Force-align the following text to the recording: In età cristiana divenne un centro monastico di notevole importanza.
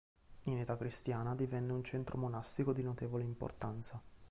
In 0.45 0.57
età 0.57 0.75
cristiana 0.77 1.35
divenne 1.35 1.73
un 1.73 1.83
centro 1.83 2.17
monastico 2.17 2.73
di 2.73 2.81
notevole 2.81 3.23
importanza. 3.23 4.01